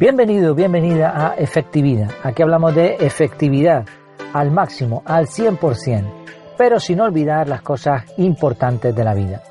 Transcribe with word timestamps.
Bienvenido, 0.00 0.54
bienvenida 0.54 1.12
a 1.14 1.34
Efectividad. 1.34 2.10
Aquí 2.22 2.40
hablamos 2.40 2.74
de 2.74 2.94
efectividad 3.00 3.84
al 4.32 4.50
máximo, 4.50 5.02
al 5.04 5.26
100%, 5.26 6.10
pero 6.56 6.80
sin 6.80 7.02
olvidar 7.02 7.46
las 7.46 7.60
cosas 7.60 8.04
importantes 8.16 8.96
de 8.96 9.04
la 9.04 9.12
vida. 9.12 9.42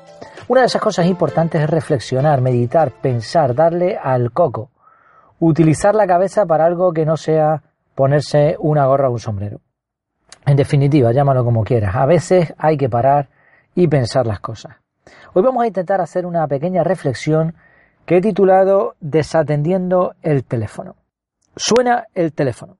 Una 0.48 0.62
de 0.62 0.66
esas 0.66 0.82
cosas 0.82 1.06
importantes 1.06 1.62
es 1.62 1.70
reflexionar, 1.70 2.40
meditar, 2.40 2.90
pensar, 3.00 3.54
darle 3.54 3.96
al 3.96 4.32
coco, 4.32 4.70
utilizar 5.38 5.94
la 5.94 6.08
cabeza 6.08 6.44
para 6.46 6.64
algo 6.64 6.92
que 6.92 7.06
no 7.06 7.16
sea 7.16 7.62
ponerse 7.94 8.56
una 8.58 8.86
gorra 8.86 9.08
o 9.08 9.12
un 9.12 9.20
sombrero. 9.20 9.60
En 10.46 10.56
definitiva, 10.56 11.12
llámalo 11.12 11.44
como 11.44 11.62
quieras, 11.62 11.94
a 11.94 12.06
veces 12.06 12.52
hay 12.58 12.76
que 12.76 12.88
parar 12.88 13.28
y 13.76 13.86
pensar 13.86 14.26
las 14.26 14.40
cosas. 14.40 14.78
Hoy 15.32 15.44
vamos 15.44 15.62
a 15.62 15.68
intentar 15.68 16.00
hacer 16.00 16.26
una 16.26 16.44
pequeña 16.48 16.82
reflexión 16.82 17.54
que 18.10 18.16
he 18.16 18.20
titulado 18.20 18.96
Desatendiendo 18.98 20.16
el 20.22 20.42
teléfono. 20.42 20.96
Suena 21.54 22.08
el 22.12 22.32
teléfono. 22.32 22.76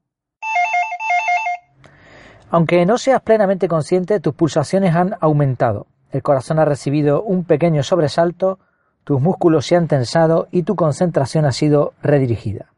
Aunque 2.51 2.85
no 2.85 2.99
seas 2.99 3.23
plenamente 3.23 3.69
consciente, 3.69 4.19
tus 4.19 4.35
pulsaciones 4.35 4.97
han 4.97 5.15
aumentado, 5.21 5.87
el 6.11 6.25
corazón 6.25 6.59
ha 6.59 6.65
recibido 6.65 7.23
un 7.23 7.45
pequeño 7.45 7.85
sobresalto, 7.85 8.59
tus 9.05 9.21
músculos 9.21 9.67
se 9.67 9.77
han 9.77 9.87
tensado 9.87 10.49
y 10.51 10.65
tu 10.65 10.75
concentración 10.75 11.45
ha 11.45 11.53
sido 11.53 11.93
redirigida. 12.03 12.73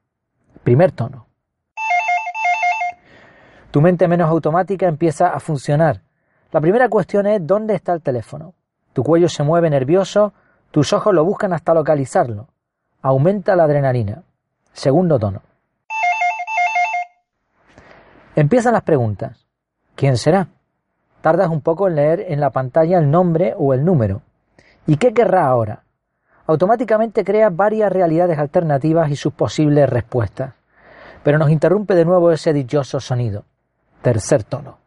Primer 0.62 0.92
tono. 0.92 1.24
Tu 3.70 3.80
mente 3.80 4.08
menos 4.08 4.28
automática 4.28 4.88
empieza 4.88 5.28
a 5.28 5.40
funcionar. 5.40 6.02
La 6.50 6.60
primera 6.60 6.90
cuestión 6.90 7.26
es 7.26 7.46
¿dónde 7.46 7.76
está 7.76 7.94
el 7.94 8.02
teléfono? 8.02 8.52
Tu 8.92 9.02
cuello 9.02 9.30
se 9.30 9.42
mueve 9.42 9.70
nervioso, 9.70 10.34
tus 10.72 10.94
ojos 10.94 11.14
lo 11.14 11.22
buscan 11.22 11.52
hasta 11.52 11.74
localizarlo. 11.74 12.48
Aumenta 13.02 13.56
la 13.56 13.64
adrenalina. 13.64 14.22
Segundo 14.72 15.18
tono. 15.18 15.42
Empiezan 18.36 18.72
las 18.72 18.82
preguntas. 18.82 19.44
¿Quién 19.96 20.16
será? 20.16 20.48
Tardas 21.20 21.48
un 21.48 21.60
poco 21.60 21.88
en 21.88 21.96
leer 21.96 22.24
en 22.28 22.40
la 22.40 22.50
pantalla 22.50 22.98
el 22.98 23.10
nombre 23.10 23.54
o 23.58 23.74
el 23.74 23.84
número. 23.84 24.22
¿Y 24.86 24.96
qué 24.96 25.12
querrá 25.12 25.46
ahora? 25.46 25.82
Automáticamente 26.46 27.24
crea 27.24 27.50
varias 27.50 27.92
realidades 27.92 28.38
alternativas 28.38 29.10
y 29.10 29.16
sus 29.16 29.32
posibles 29.32 29.88
respuestas. 29.88 30.54
Pero 31.22 31.38
nos 31.38 31.50
interrumpe 31.50 31.94
de 31.94 32.04
nuevo 32.04 32.32
ese 32.32 32.52
dichoso 32.52 33.00
sonido. 33.00 33.44
Tercer 34.00 34.44
tono. 34.44 34.78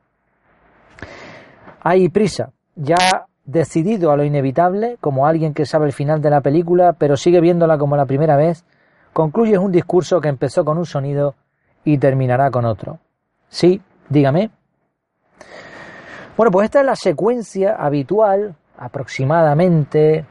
Hay 1.81 2.09
prisa. 2.09 2.52
Ya 2.75 3.27
decidido 3.46 4.12
a 4.12 4.18
lo 4.18 4.24
inevitable, 4.24 4.98
como 5.00 5.28
alguien 5.28 5.54
que 5.54 5.66
sabe 5.66 5.86
el 5.86 5.94
final 5.94 6.22
de 6.22 6.30
la 6.30 6.42
película, 6.42 6.94
pero 6.94 7.16
sigue 7.16 7.42
viéndola 7.42 7.78
como 7.78 7.96
la 7.96 8.06
primera 8.06 8.36
vez, 8.36 8.66
concluyes 9.14 9.60
un 9.60 9.72
discurso 9.72 10.20
que 10.20 10.30
empezó 10.30 10.66
con 10.66 10.78
un 10.78 10.86
sonido 10.86 11.36
y 11.84 11.98
terminará 11.98 12.50
con 12.52 12.66
otro. 12.66 13.00
Sí, 13.48 13.82
dígame. 14.10 14.50
Bueno, 16.36 16.52
pues 16.52 16.66
esta 16.66 16.82
es 16.82 16.86
la 16.86 16.96
secuencia 16.96 17.76
habitual, 17.76 18.56
aproximadamente, 18.78 20.26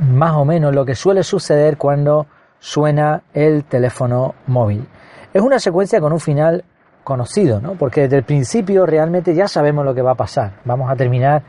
más 0.00 0.32
o 0.32 0.44
menos 0.44 0.74
lo 0.74 0.84
que 0.84 0.94
suele 0.94 1.22
suceder 1.22 1.78
cuando 1.78 2.26
suena 2.58 3.22
el 3.32 3.64
teléfono 3.64 4.34
móvil. 4.46 4.86
Es 5.32 5.40
una 5.40 5.58
secuencia 5.58 6.00
con 6.00 6.12
un 6.12 6.20
final 6.20 6.64
conocido, 7.04 7.60
¿no? 7.60 7.74
Porque 7.74 8.02
desde 8.02 8.18
el 8.18 8.24
principio 8.24 8.84
realmente 8.84 9.34
ya 9.34 9.48
sabemos 9.48 9.84
lo 9.84 9.94
que 9.94 10.02
va 10.02 10.12
a 10.12 10.16
pasar. 10.16 10.52
Vamos 10.64 10.90
a 10.90 10.96
terminar 10.96 11.42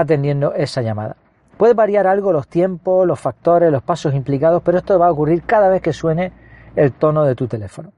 atendiendo 0.00 0.52
esa 0.54 0.82
llamada. 0.82 1.16
Puede 1.56 1.74
variar 1.74 2.06
algo 2.06 2.32
los 2.32 2.46
tiempos, 2.46 3.06
los 3.06 3.18
factores, 3.18 3.72
los 3.72 3.82
pasos 3.82 4.14
implicados, 4.14 4.62
pero 4.64 4.78
esto 4.78 4.98
va 4.98 5.08
a 5.08 5.12
ocurrir 5.12 5.42
cada 5.42 5.68
vez 5.68 5.82
que 5.82 5.92
suene 5.92 6.32
el 6.76 6.92
tono 6.92 7.24
de 7.24 7.34
tu 7.34 7.46
teléfono. 7.46 7.92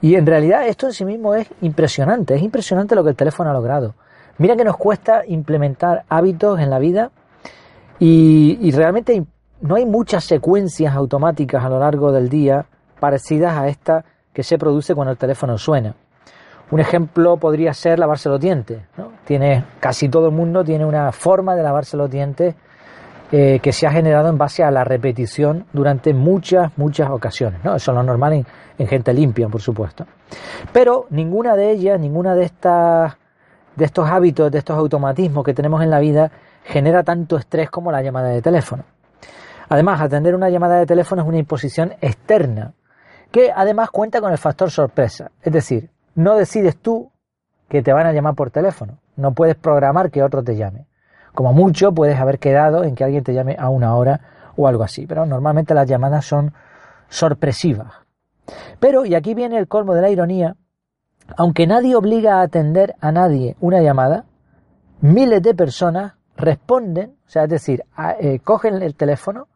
Y 0.00 0.14
en 0.14 0.26
realidad 0.26 0.66
esto 0.66 0.86
en 0.86 0.92
sí 0.92 1.04
mismo 1.04 1.34
es 1.34 1.48
impresionante, 1.62 2.34
es 2.34 2.42
impresionante 2.42 2.94
lo 2.94 3.02
que 3.02 3.10
el 3.10 3.16
teléfono 3.16 3.50
ha 3.50 3.52
logrado. 3.52 3.94
Mira 4.38 4.56
que 4.56 4.64
nos 4.64 4.76
cuesta 4.76 5.22
implementar 5.26 6.04
hábitos 6.08 6.60
en 6.60 6.70
la 6.70 6.78
vida 6.78 7.10
y, 7.98 8.70
realmente 8.72 9.22
no 9.60 9.74
hay 9.74 9.84
muchas 9.84 10.24
secuencias 10.24 10.94
automáticas 10.94 11.62
a 11.62 11.68
lo 11.68 11.78
largo 11.78 12.12
del 12.12 12.30
día 12.30 12.64
parecidas 12.98 13.58
a 13.58 13.68
esta 13.68 14.04
que 14.32 14.42
se 14.42 14.56
produce 14.56 14.94
cuando 14.94 15.12
el 15.12 15.18
teléfono 15.18 15.58
suena. 15.58 15.94
Un 16.70 16.80
ejemplo 16.80 17.36
podría 17.36 17.74
ser 17.74 17.98
lavarse 17.98 18.28
los 18.28 18.40
dientes. 18.40 18.82
Tiene, 19.24 19.64
casi 19.80 20.08
todo 20.08 20.28
el 20.28 20.34
mundo 20.34 20.64
tiene 20.64 20.84
una 20.84 21.10
forma 21.12 21.54
de 21.56 21.62
lavarse 21.62 21.96
los 21.96 22.10
dientes 22.10 22.54
eh, 23.32 23.60
que 23.60 23.72
se 23.72 23.86
ha 23.86 23.90
generado 23.90 24.28
en 24.28 24.38
base 24.38 24.62
a 24.62 24.70
la 24.70 24.84
repetición 24.84 25.66
durante 25.72 26.14
muchas, 26.14 26.76
muchas 26.76 27.10
ocasiones. 27.10 27.64
¿no? 27.64 27.74
Eso 27.74 27.90
es 27.90 27.94
lo 27.96 28.02
normal 28.02 28.32
en, 28.34 28.46
en 28.78 28.86
gente 28.86 29.12
limpia, 29.12 29.48
por 29.48 29.60
supuesto. 29.60 30.06
Pero 30.72 31.06
ninguna 31.10 31.56
de 31.56 31.70
ellas, 31.70 31.98
ninguna 31.98 32.34
de 32.34 32.44
estas 32.44 33.16
de 33.76 33.84
estos 33.84 34.08
hábitos, 34.08 34.50
de 34.50 34.58
estos 34.58 34.76
automatismos 34.76 35.44
que 35.44 35.54
tenemos 35.54 35.82
en 35.82 35.90
la 35.90 36.00
vida, 36.00 36.30
genera 36.64 37.02
tanto 37.02 37.36
estrés 37.36 37.70
como 37.70 37.90
la 37.90 38.02
llamada 38.02 38.28
de 38.28 38.42
teléfono. 38.42 38.84
Además, 39.68 40.00
atender 40.00 40.34
una 40.34 40.50
llamada 40.50 40.78
de 40.78 40.86
teléfono 40.86 41.22
es 41.22 41.28
una 41.28 41.38
imposición 41.38 41.94
externa, 42.00 42.74
que 43.30 43.50
además 43.54 43.90
cuenta 43.90 44.20
con 44.20 44.32
el 44.32 44.38
factor 44.38 44.70
sorpresa. 44.70 45.30
Es 45.40 45.52
decir, 45.52 45.88
no 46.14 46.36
decides 46.36 46.76
tú 46.76 47.10
que 47.68 47.82
te 47.82 47.92
van 47.92 48.06
a 48.06 48.12
llamar 48.12 48.34
por 48.34 48.50
teléfono, 48.50 48.98
no 49.16 49.32
puedes 49.32 49.56
programar 49.56 50.10
que 50.10 50.22
otro 50.22 50.42
te 50.42 50.56
llame. 50.56 50.86
Como 51.34 51.52
mucho 51.52 51.92
puedes 51.92 52.18
haber 52.18 52.38
quedado 52.38 52.84
en 52.84 52.94
que 52.94 53.04
alguien 53.04 53.22
te 53.22 53.32
llame 53.32 53.56
a 53.58 53.68
una 53.68 53.94
hora 53.94 54.20
o 54.56 54.66
algo 54.66 54.82
así, 54.82 55.06
pero 55.06 55.26
normalmente 55.26 55.74
las 55.74 55.88
llamadas 55.88 56.24
son 56.24 56.52
sorpresivas. 57.08 57.92
Pero, 58.80 59.04
y 59.04 59.14
aquí 59.14 59.34
viene 59.34 59.58
el 59.58 59.68
colmo 59.68 59.94
de 59.94 60.02
la 60.02 60.10
ironía, 60.10 60.56
aunque 61.36 61.66
nadie 61.66 61.94
obliga 61.94 62.40
a 62.40 62.42
atender 62.42 62.94
a 63.00 63.12
nadie 63.12 63.56
una 63.60 63.80
llamada, 63.80 64.24
miles 65.00 65.42
de 65.42 65.54
personas 65.54 66.14
responden, 66.36 67.16
o 67.26 67.30
sea, 67.30 67.44
es 67.44 67.50
decir, 67.50 67.84
eh, 68.20 68.40
cogen 68.40 68.82
el 68.82 68.94
teléfono, 68.94 69.48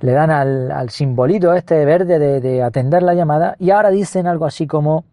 le 0.00 0.12
dan 0.12 0.30
al, 0.30 0.90
simbolito 0.90 1.54
este 1.54 1.84
verde 1.84 2.18
de, 2.40 2.62
atender 2.62 3.02
la 3.02 3.14
llamada 3.14 3.56
y 3.58 3.70
ahora 3.70 3.90
dicen 3.90 4.26
algo 4.26 4.44
así 4.44 4.66
como, 4.66 5.04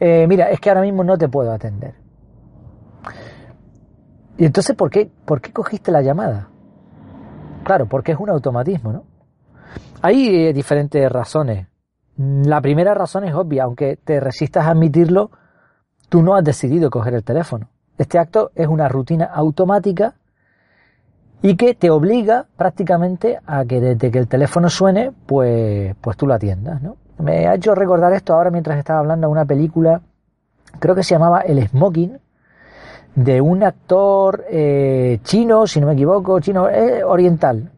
eh, 0.00 0.26
mira, 0.26 0.50
es 0.50 0.58
que 0.58 0.70
ahora 0.70 0.80
mismo 0.80 1.04
no 1.04 1.18
te 1.18 1.28
puedo 1.28 1.52
atender. 1.52 1.94
Y 4.38 4.46
entonces, 4.46 4.74
¿por 4.74 4.90
qué, 4.90 5.10
¿por 5.26 5.42
qué 5.42 5.52
cogiste 5.52 5.92
la 5.92 6.00
llamada? 6.00 6.48
Claro, 7.62 7.86
porque 7.86 8.12
es 8.12 8.18
un 8.18 8.30
automatismo, 8.30 8.92
¿no? 8.92 9.04
Hay 10.00 10.34
eh, 10.34 10.52
diferentes 10.54 11.12
razones. 11.12 11.66
La 12.16 12.60
primera 12.62 12.94
razón 12.94 13.24
es 13.24 13.34
obvia, 13.34 13.64
aunque 13.64 13.96
te 13.96 14.18
resistas 14.18 14.66
a 14.66 14.70
admitirlo, 14.70 15.30
tú 16.08 16.22
no 16.22 16.34
has 16.34 16.44
decidido 16.44 16.90
coger 16.90 17.14
el 17.14 17.22
teléfono. 17.22 17.68
Este 17.98 18.18
acto 18.18 18.50
es 18.54 18.66
una 18.66 18.88
rutina 18.88 19.26
automática 19.26 20.14
y 21.42 21.56
que 21.56 21.74
te 21.74 21.90
obliga 21.90 22.46
prácticamente 22.56 23.38
a 23.46 23.64
que 23.66 23.80
desde 23.80 24.10
que 24.10 24.18
el 24.18 24.28
teléfono 24.28 24.70
suene, 24.70 25.12
pues, 25.26 25.94
pues 26.00 26.16
tú 26.16 26.26
lo 26.26 26.34
atiendas, 26.34 26.80
¿no? 26.80 26.96
Me 27.20 27.46
ha 27.46 27.54
hecho 27.54 27.74
recordar 27.74 28.12
esto 28.12 28.34
ahora 28.34 28.50
mientras 28.50 28.78
estaba 28.78 29.00
hablando 29.00 29.26
de 29.26 29.32
una 29.32 29.44
película, 29.44 30.00
creo 30.78 30.94
que 30.94 31.02
se 31.02 31.14
llamaba 31.14 31.40
El 31.40 31.66
Smoking, 31.68 32.18
de 33.14 33.40
un 33.40 33.62
actor 33.62 34.44
eh, 34.48 35.18
chino, 35.24 35.66
si 35.66 35.80
no 35.80 35.86
me 35.86 35.94
equivoco, 35.94 36.40
chino 36.40 36.68
eh, 36.68 37.02
oriental, 37.02 37.70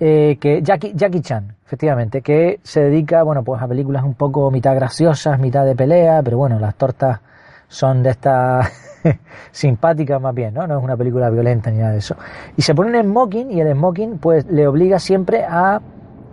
eh, 0.00 0.36
que 0.40 0.62
Jackie, 0.62 0.92
Jackie 0.94 1.20
Chan, 1.20 1.56
efectivamente, 1.64 2.20
que 2.20 2.60
se 2.62 2.80
dedica, 2.80 3.22
bueno, 3.22 3.44
pues 3.44 3.62
a 3.62 3.68
películas 3.68 4.04
un 4.04 4.14
poco 4.14 4.50
mitad 4.50 4.74
graciosas, 4.74 5.38
mitad 5.38 5.64
de 5.64 5.76
pelea, 5.76 6.22
pero 6.22 6.38
bueno, 6.38 6.58
las 6.58 6.74
tortas 6.74 7.20
son 7.68 8.02
de 8.02 8.10
estas 8.10 9.00
simpáticas 9.52 10.20
más 10.20 10.34
bien, 10.34 10.54
¿no? 10.54 10.66
No 10.66 10.78
es 10.78 10.84
una 10.84 10.96
película 10.96 11.30
violenta 11.30 11.70
ni 11.70 11.78
nada 11.78 11.92
de 11.92 11.98
eso. 11.98 12.16
Y 12.56 12.62
se 12.62 12.74
pone 12.74 12.98
un 12.98 13.04
smoking 13.04 13.52
y 13.52 13.60
el 13.60 13.72
smoking 13.72 14.18
pues 14.18 14.46
le 14.46 14.66
obliga 14.66 14.98
siempre 14.98 15.44
a 15.48 15.80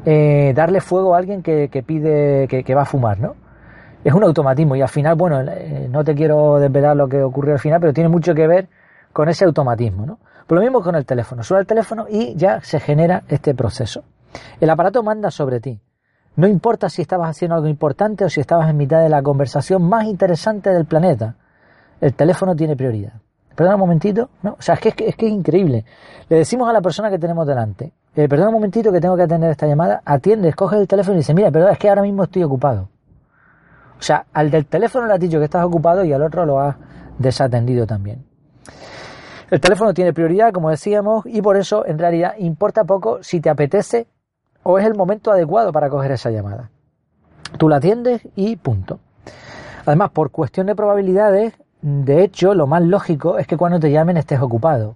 eh, 0.05 0.53
darle 0.55 0.81
fuego 0.81 1.15
a 1.15 1.17
alguien 1.17 1.41
que, 1.43 1.67
pide, 1.85 2.47
que, 2.47 2.63
que, 2.63 2.75
va 2.75 2.83
a 2.83 2.85
fumar, 2.85 3.19
¿no? 3.19 3.35
Es 4.03 4.13
un 4.13 4.23
automatismo 4.23 4.75
y 4.75 4.81
al 4.81 4.89
final, 4.89 5.15
bueno, 5.15 5.41
eh, 5.41 5.87
no 5.89 6.03
te 6.03 6.15
quiero 6.15 6.59
desvelar 6.59 6.95
lo 6.95 7.07
que 7.07 7.21
ocurrió 7.21 7.53
al 7.53 7.59
final, 7.59 7.79
pero 7.79 7.93
tiene 7.93 8.09
mucho 8.09 8.33
que 8.33 8.47
ver 8.47 8.67
con 9.13 9.29
ese 9.29 9.45
automatismo, 9.45 10.05
¿no? 10.05 10.19
Por 10.47 10.57
lo 10.57 10.63
mismo 10.63 10.81
con 10.81 10.95
el 10.95 11.05
teléfono. 11.05 11.43
Suena 11.43 11.61
el 11.61 11.67
teléfono 11.67 12.07
y 12.09 12.35
ya 12.35 12.61
se 12.61 12.79
genera 12.79 13.23
este 13.27 13.53
proceso. 13.53 14.03
El 14.59 14.69
aparato 14.69 15.03
manda 15.03 15.29
sobre 15.29 15.59
ti. 15.59 15.79
No 16.35 16.47
importa 16.47 16.89
si 16.89 17.01
estabas 17.01 17.29
haciendo 17.29 17.55
algo 17.55 17.67
importante 17.67 18.25
o 18.25 18.29
si 18.29 18.39
estabas 18.39 18.69
en 18.69 18.77
mitad 18.77 19.01
de 19.01 19.09
la 19.09 19.21
conversación 19.21 19.83
más 19.83 20.05
interesante 20.05 20.71
del 20.71 20.85
planeta. 20.85 21.35
El 21.99 22.13
teléfono 22.13 22.55
tiene 22.55 22.75
prioridad. 22.75 23.13
Perdona 23.55 23.75
un 23.75 23.81
momentito, 23.81 24.29
¿no? 24.41 24.55
O 24.57 24.61
sea, 24.61 24.75
es 24.75 24.81
que, 24.81 24.89
es 25.07 25.15
que 25.15 25.27
es, 25.27 25.31
increíble. 25.31 25.85
Le 26.29 26.37
decimos 26.37 26.69
a 26.69 26.73
la 26.73 26.81
persona 26.81 27.09
que 27.09 27.19
tenemos 27.19 27.45
delante, 27.45 27.91
eh, 28.15 28.27
perdona 28.27 28.49
un 28.49 28.55
momentito 28.55 28.91
que 28.91 28.99
tengo 28.99 29.15
que 29.15 29.23
atender 29.23 29.51
esta 29.51 29.67
llamada, 29.67 30.01
atiende, 30.05 30.53
coge 30.53 30.77
el 30.77 30.87
teléfono 30.87 31.15
y 31.15 31.19
dice, 31.19 31.33
mira, 31.33 31.51
pero 31.51 31.69
es 31.69 31.77
que 31.77 31.89
ahora 31.89 32.01
mismo 32.01 32.23
estoy 32.23 32.43
ocupado. 32.43 32.89
O 33.99 34.03
sea, 34.03 34.25
al 34.33 34.49
del 34.49 34.65
teléfono 34.65 35.07
le 35.07 35.13
has 35.13 35.19
dicho 35.19 35.37
que 35.37 35.45
estás 35.45 35.63
ocupado 35.63 36.03
y 36.03 36.11
al 36.11 36.21
otro 36.23 36.45
lo 36.45 36.59
has 36.59 36.75
desatendido 37.19 37.85
también. 37.85 38.25
El 39.49 39.59
teléfono 39.61 39.93
tiene 39.93 40.13
prioridad, 40.13 40.51
como 40.51 40.69
decíamos, 40.69 41.25
y 41.25 41.41
por 41.41 41.57
eso 41.57 41.85
en 41.85 41.99
realidad 41.99 42.33
importa 42.37 42.83
poco 42.83 43.21
si 43.21 43.41
te 43.41 43.49
apetece 43.49 44.07
o 44.63 44.79
es 44.79 44.85
el 44.85 44.95
momento 44.95 45.31
adecuado 45.31 45.71
para 45.71 45.89
coger 45.89 46.11
esa 46.11 46.31
llamada. 46.31 46.69
Tú 47.57 47.67
la 47.69 47.77
atiendes 47.77 48.21
y 48.35 48.55
punto. 48.55 48.99
Además, 49.85 50.11
por 50.11 50.31
cuestión 50.31 50.67
de 50.67 50.75
probabilidades, 50.75 51.53
de 51.81 52.23
hecho, 52.23 52.53
lo 52.53 52.67
más 52.67 52.81
lógico 52.83 53.37
es 53.39 53.47
que 53.47 53.57
cuando 53.57 53.79
te 53.79 53.91
llamen 53.91 54.17
estés 54.17 54.39
ocupado. 54.39 54.95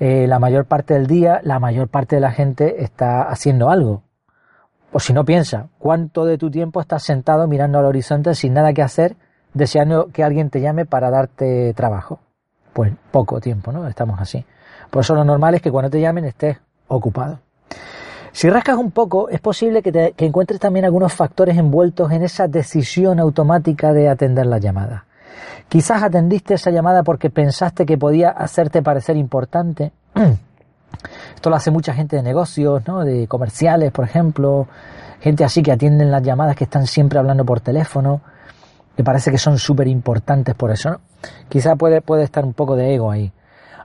Eh, 0.00 0.26
la 0.26 0.38
mayor 0.38 0.64
parte 0.64 0.94
del 0.94 1.06
día, 1.06 1.40
la 1.44 1.58
mayor 1.58 1.88
parte 1.88 2.16
de 2.16 2.20
la 2.20 2.32
gente 2.32 2.82
está 2.82 3.22
haciendo 3.22 3.68
algo. 3.68 4.02
O 4.92 4.98
si 4.98 5.12
no 5.12 5.26
piensa, 5.26 5.68
¿cuánto 5.78 6.24
de 6.24 6.38
tu 6.38 6.50
tiempo 6.50 6.80
estás 6.80 7.02
sentado 7.02 7.46
mirando 7.46 7.78
al 7.78 7.84
horizonte 7.84 8.34
sin 8.34 8.54
nada 8.54 8.72
que 8.72 8.82
hacer, 8.82 9.16
deseando 9.52 10.08
que 10.08 10.24
alguien 10.24 10.48
te 10.48 10.62
llame 10.62 10.86
para 10.86 11.10
darte 11.10 11.74
trabajo? 11.74 12.18
Pues 12.72 12.92
poco 13.10 13.40
tiempo, 13.40 13.72
¿no? 13.72 13.86
Estamos 13.86 14.18
así. 14.18 14.44
Por 14.90 15.02
eso 15.02 15.14
lo 15.14 15.22
normal 15.22 15.54
es 15.54 15.62
que 15.62 15.70
cuando 15.70 15.90
te 15.90 16.00
llamen 16.00 16.24
estés 16.24 16.56
ocupado. 16.88 17.40
Si 18.32 18.48
rascas 18.48 18.78
un 18.78 18.92
poco, 18.92 19.28
es 19.28 19.40
posible 19.40 19.82
que, 19.82 19.92
te, 19.92 20.12
que 20.12 20.24
encuentres 20.24 20.60
también 20.60 20.86
algunos 20.86 21.12
factores 21.12 21.58
envueltos 21.58 22.10
en 22.10 22.22
esa 22.22 22.48
decisión 22.48 23.20
automática 23.20 23.92
de 23.92 24.08
atender 24.08 24.46
la 24.46 24.58
llamada. 24.58 25.04
Quizás 25.68 26.02
atendiste 26.02 26.54
esa 26.54 26.70
llamada 26.70 27.02
porque 27.02 27.30
pensaste 27.30 27.86
que 27.86 27.96
podía 27.96 28.30
hacerte 28.30 28.82
parecer 28.82 29.16
importante. 29.16 29.92
Esto 31.34 31.50
lo 31.50 31.56
hace 31.56 31.70
mucha 31.70 31.94
gente 31.94 32.16
de 32.16 32.22
negocios, 32.22 32.86
¿no? 32.86 33.04
de 33.04 33.26
comerciales, 33.26 33.92
por 33.92 34.04
ejemplo, 34.04 34.66
gente 35.20 35.44
así 35.44 35.62
que 35.62 35.72
atienden 35.72 36.10
las 36.10 36.22
llamadas 36.22 36.56
que 36.56 36.64
están 36.64 36.86
siempre 36.86 37.18
hablando 37.18 37.44
por 37.44 37.60
teléfono, 37.60 38.20
que 38.96 39.04
parece 39.04 39.30
que 39.30 39.38
son 39.38 39.58
súper 39.58 39.86
importantes 39.88 40.54
por 40.54 40.70
eso. 40.70 40.90
¿no? 40.90 41.00
Quizás 41.48 41.76
puede, 41.78 42.02
puede 42.02 42.24
estar 42.24 42.44
un 42.44 42.52
poco 42.52 42.76
de 42.76 42.94
ego 42.94 43.10
ahí. 43.10 43.32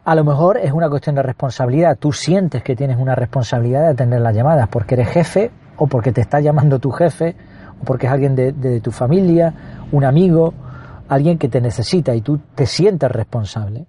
A 0.04 0.14
lo 0.16 0.24
mejor 0.24 0.58
es 0.58 0.72
una 0.72 0.90
cuestión 0.90 1.16
de 1.16 1.24
responsabilidad. 1.24 1.98
Tú 1.98 2.12
sientes 2.12 2.62
que 2.62 2.76
tienes 2.76 2.98
una 2.98 3.16
responsabilidad 3.16 3.82
de 3.82 3.88
atender 3.90 4.22
las 4.22 4.36
llamadas 4.36 4.68
porque 4.68 4.96
eres 4.96 5.10
jefe 5.10 5.52
o 5.78 5.88
porque 5.88 6.12
te 6.12 6.22
está 6.22 6.40
llamando 6.40 6.80
tu 6.80 6.92
jefe 6.92 7.36
o 7.82 7.86
porque 7.86 8.06
es 8.08 8.14
alguien 8.14 8.36
de, 8.36 8.52
de 8.52 8.82
tu 8.82 8.92
familia, 8.92 9.54
un 9.92 10.04
amigo 10.04 10.54
alguien 11.08 11.38
que 11.38 11.50
te 11.50 11.62
necesita 11.62 12.16
y 12.16 12.22
tú 12.22 12.40
te 12.56 12.66
sientes 12.66 13.12
responsable. 13.12 13.86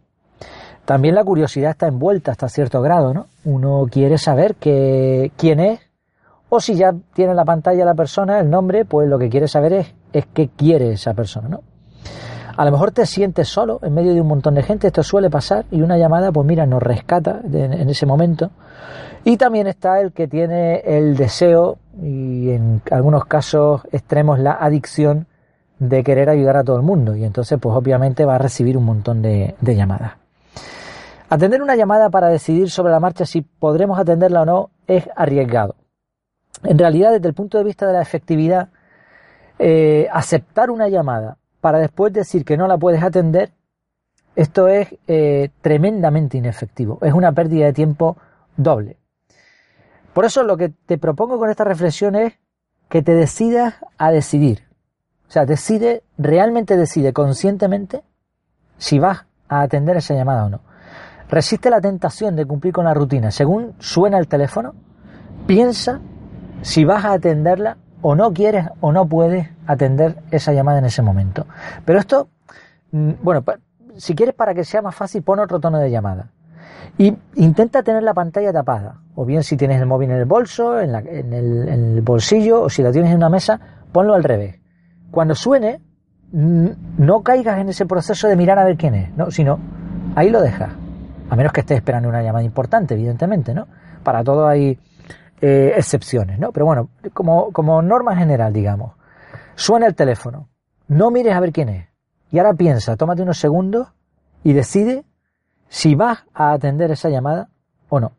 También 0.85 1.15
la 1.15 1.25
curiosidad 1.25 1.73
está 1.73 1.89
envuelta 1.89 2.31
hasta 2.31 2.49
cierto 2.49 2.81
grado, 2.81 3.13
¿no? 3.13 3.27
Uno 3.45 3.87
quiere 3.91 4.19
saber 4.19 4.55
que, 4.55 5.33
quién 5.37 5.59
es, 5.59 5.81
o 6.49 6.61
si 6.61 6.77
ya 6.77 6.95
tiene 7.13 7.33
en 7.33 7.37
la 7.37 7.45
pantalla 7.45 7.85
la 7.85 7.95
persona, 7.95 8.39
el 8.39 8.49
nombre, 8.49 8.85
pues 8.85 9.09
lo 9.09 9.19
que 9.19 9.29
quiere 9.29 9.49
saber 9.49 9.73
es, 9.73 9.95
es 10.13 10.27
qué 10.33 10.49
quiere 10.49 10.93
esa 10.93 11.13
persona, 11.13 11.49
¿no? 11.49 11.61
A 12.57 12.65
lo 12.65 12.71
mejor 12.71 12.93
te 12.93 13.05
sientes 13.05 13.49
solo 13.49 13.81
en 13.83 13.93
medio 13.93 14.15
de 14.15 14.21
un 14.21 14.29
montón 14.29 14.55
de 14.55 14.63
gente, 14.63 14.87
esto 14.87 15.03
suele 15.03 15.29
pasar, 15.29 15.67
y 15.71 15.83
una 15.83 15.99
llamada, 15.99 16.33
pues 16.33 16.47
mira, 16.47 16.65
nos 16.65 16.83
rescata 16.83 17.41
en 17.53 17.91
ese 17.91 18.07
momento. 18.07 18.51
Y 19.25 19.37
también 19.37 19.67
está 19.67 20.01
el 20.01 20.13
que 20.13 20.27
tiene 20.27 20.77
el 20.85 21.17
deseo, 21.17 21.79
y 22.01 22.51
en 22.51 22.81
algunos 22.91 23.27
casos 23.27 23.83
extremos 23.93 24.39
la 24.39 24.53
adicción, 24.53 25.27
de 25.79 26.03
querer 26.03 26.31
ayudar 26.31 26.57
a 26.57 26.65
todo 26.65 26.77
el 26.77 26.83
mundo 26.83 27.15
y 27.15 27.25
entonces 27.25 27.59
pues 27.61 27.75
obviamente 27.77 28.25
va 28.25 28.37
a 28.37 28.39
recibir 28.39 28.77
un 28.77 28.85
montón 28.85 29.23
de, 29.23 29.55
llamadas. 29.61 30.15
Atender 31.29 31.61
una 31.61 31.77
llamada 31.77 32.09
para 32.09 32.29
decidir 32.29 32.71
sobre 32.71 32.93
la 32.93 33.01
marcha 33.01 33.27
si 33.27 33.43
podremos 33.43 33.99
atenderla 33.99 34.43
o 34.43 34.45
no 34.45 34.71
es 34.87 35.09
arriesgado. 35.17 35.75
En 36.63 36.79
realidad, 36.79 37.13
desde 37.13 37.29
el 37.29 37.35
punto 37.35 37.59
de 37.59 37.65
vista 37.65 37.87
de 37.87 37.93
la 37.93 38.01
efectividad, 38.01 38.69
eh, 39.59 40.09
aceptar 40.13 40.71
una 40.71 40.89
llamada 40.89 41.37
para 41.61 41.79
después 41.79 42.13
decir 42.13 42.45
que 42.45 42.57
no 42.57 42.69
la 42.69 42.79
puedes 42.79 43.03
atender, 43.03 43.51
esto 44.37 44.69
es 44.69 44.95
eh, 45.09 45.51
tremendamente 45.63 46.39
inefectivo. 46.39 46.99
Es 47.03 47.13
una 47.13 47.33
pérdida 47.33 47.67
de 47.67 47.73
tiempo 47.73 48.17
doble. 48.57 48.99
Por 50.13 50.25
eso 50.25 50.43
lo 50.45 50.57
que 50.57 50.69
te 50.69 50.97
propongo 50.97 51.39
con 51.39 51.51
esta 51.51 51.65
reflexión 51.65 52.15
es 52.15 52.35
que 52.89 53.03
te 53.03 53.15
decidas 53.15 53.75
a 53.99 54.11
decidir. 54.11 54.66
O 55.29 55.33
sea, 55.33 55.45
decide, 55.45 56.03
realmente 56.19 56.77
decide 56.77 57.13
conscientemente 57.13 58.03
si 58.79 58.99
vas 58.99 59.27
a 59.49 59.63
atender 59.63 59.97
esa 59.97 60.15
llamada 60.15 60.45
o 60.45 60.51
no. 60.51 60.61
Resiste 61.29 61.71
la 61.71 61.81
tentación 61.81 62.37
de 62.37 62.47
cumplir 62.47 62.73
con 62.73 62.85
la 62.85 62.95
rutina. 62.95 63.31
Según 63.31 63.75
suena 63.81 64.19
el 64.19 64.29
teléfono, 64.29 64.75
piensa 65.47 66.01
si 66.63 66.85
vas 66.85 67.05
a 67.05 67.13
atenderla 67.13 67.79
o 68.03 68.15
no 68.15 68.33
quieres 68.33 68.67
o 68.81 68.93
no 68.93 69.07
puedes 69.07 69.49
atender 69.67 70.17
esa 70.31 70.53
llamada 70.53 70.79
en 70.79 70.85
ese 70.85 71.03
momento. 71.03 71.47
Pero 71.85 71.99
esto, 71.99 72.29
mm, 72.93 73.13
bueno, 73.23 73.43
si 73.97 74.15
quieres 74.15 74.35
para 74.35 74.55
que 74.55 74.65
sea 74.65 74.83
más 74.83 74.95
fácil, 74.95 75.23
pon 75.23 75.41
otro 75.41 75.59
tono 75.59 75.79
de 75.79 75.91
llamada. 75.91 76.31
Y 76.99 77.17
intenta 77.35 77.83
tener 77.83 78.05
la 78.05 78.15
pantalla 78.15 78.53
tapada. 78.53 79.01
O 79.17 79.25
bien 79.25 79.43
si 79.43 79.57
tienes 79.57 79.81
el 79.81 79.87
móvil 79.87 80.11
en 80.11 80.19
el 80.19 80.25
bolso, 80.25 80.79
en, 80.79 80.95
en 80.95 81.33
el 81.33 82.03
bolsillo, 82.03 82.63
o 82.63 82.71
si 82.71 82.83
la 82.83 82.93
tienes 82.93 83.11
en 83.11 83.17
una 83.17 83.29
mesa, 83.29 83.59
ponlo 83.93 84.15
al 84.15 84.23
revés 84.23 84.61
cuando 85.17 85.35
suene, 85.35 85.81
no 86.31 87.23
caigas 87.23 87.59
en 87.59 87.71
ese 87.71 87.87
proceso 87.87 88.29
de 88.29 88.37
mirar 88.37 88.59
a 88.59 88.65
ver 88.65 88.77
quién 88.77 88.95
es, 88.95 89.17
¿no? 89.17 89.31
sino 89.31 89.59
ahí 90.15 90.29
lo 90.29 90.43
dejas. 90.43 90.75
A 91.31 91.37
menos 91.37 91.55
que 91.55 91.61
estés 91.61 91.79
esperando 91.79 92.11
una 92.11 92.21
llamada 92.21 92.45
importante, 92.45 92.93
evidentemente, 92.93 93.55
¿no? 93.55 93.67
Para 94.03 94.23
todo 94.23 94.47
hay 94.47 94.79
eh, 95.41 95.73
excepciones, 95.75 96.39
¿no? 96.39 96.53
Pero 96.53 96.67
bueno, 96.67 96.91
como, 97.15 97.51
como 97.51 97.81
norma 97.81 98.15
general, 98.15 98.53
digamos, 98.53 98.93
suena 99.55 99.87
el 99.87 99.95
teléfono, 99.95 100.51
no 100.89 101.11
mires 101.11 101.35
a 101.35 101.41
ver 101.41 101.51
quién 101.51 101.71
es. 101.71 101.89
Y 102.31 102.39
ahora 102.39 102.53
piensa, 102.53 102.95
tómate 102.97 103.23
unos 103.23 103.39
segundos 103.39 103.89
y 104.45 104.53
decide 104.53 105.07
si 105.71 105.95
vas 105.95 106.25
a 106.35 106.53
atender 106.53 106.91
esa 106.91 107.09
llamada 107.09 107.49
o 107.89 108.01
no. 108.01 108.13